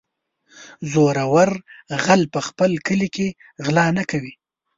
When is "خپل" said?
2.47-2.71